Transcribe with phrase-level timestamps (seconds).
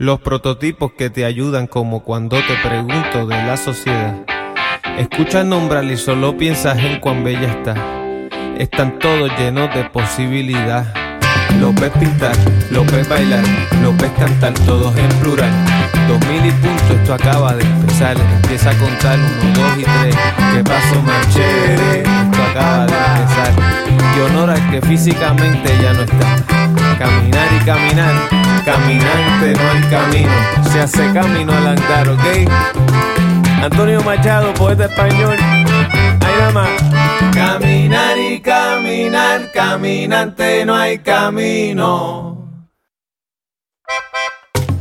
[0.00, 4.14] Los prototipos que te ayudan como cuando te pregunto de la sociedad.
[4.96, 7.74] Escuchas nombrar y solo piensas en cuán bella está.
[8.56, 10.86] Están todos llenos de posibilidad.
[11.60, 12.34] Lo ves pintar,
[12.70, 13.44] lo ves bailar,
[13.82, 15.52] lo ves cantar, todos en plural.
[16.08, 18.16] Dos mil y punto, esto acaba de empezar.
[18.36, 20.16] Empieza a contar uno, dos y tres.
[20.54, 21.98] ¿Qué pasó, más chévere?
[21.98, 23.52] Esto acaba de empezar.
[24.16, 26.36] Y honor al que físicamente ya no está.
[26.98, 28.14] Caminar y caminar,
[29.40, 30.32] no hay camino.
[30.70, 32.20] Se hace camino al andar, ¿ok?
[33.62, 35.36] Antonio Machado, poeta español.
[35.40, 36.68] Ahí nada más.
[37.34, 42.48] Caminar y caminar, caminante no hay camino.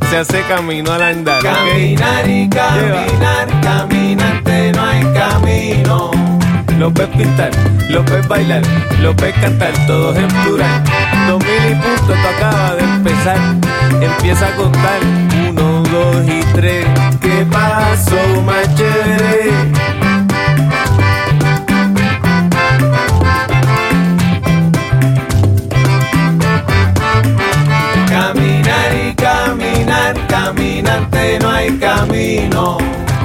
[0.10, 1.42] Se hace camino al andar.
[1.42, 6.12] Caminar y caminar, caminante no hay camino.
[6.78, 7.52] Lo ves pintar,
[7.90, 8.62] lo ves bailar,
[9.02, 10.84] lo ves cantar, todos en plural.
[11.28, 12.99] Dos mil y punto, esto acaba de.
[14.22, 15.00] Empieza a contar.
[15.50, 16.86] Uno, dos y tres.
[17.22, 19.50] ¿Qué pasó, más chévere?
[28.10, 32.78] Caminar y caminar, caminante no hay camino.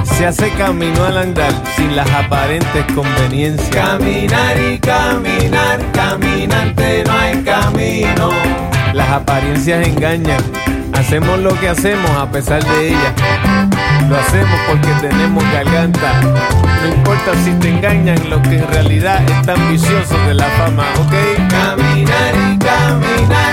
[0.05, 3.69] Se hace camino al andar sin las aparentes conveniencias.
[3.69, 8.64] Caminar y caminar, caminante no hay camino.
[9.15, 10.41] Apariencias engañan.
[10.91, 13.13] Hacemos lo que hacemos a pesar de ellas.
[14.09, 16.19] Lo hacemos porque tenemos garganta.
[16.21, 21.13] No importa si te engañan, los que en realidad están viciosos de la fama, ¿ok?
[21.49, 23.44] Caminar y caminar,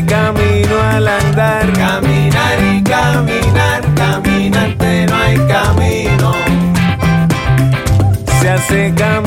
[0.00, 1.70] Camino al andar.
[1.74, 6.32] Caminar y caminar, caminante no hay camino.
[8.40, 9.21] Se hace camino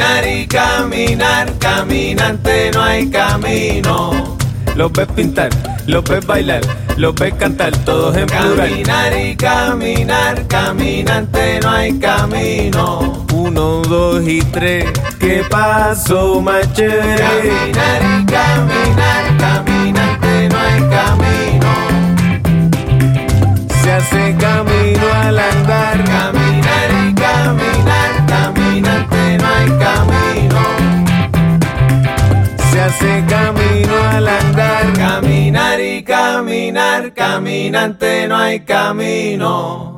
[0.00, 4.38] Caminar y caminar, caminante no hay camino.
[4.74, 5.50] Los ves pintar,
[5.86, 6.62] los ves bailar,
[6.96, 8.70] los ves cantar, todos en plural.
[8.70, 13.26] Caminar y caminar, caminante no hay camino.
[13.34, 14.86] Uno, dos y tres,
[15.18, 17.18] ¿qué pasó, más chévere?
[17.18, 21.68] Caminar y caminar, caminante no hay camino.
[23.82, 24.79] Se hace camino
[36.70, 39.89] caminar, caminante no hay camino.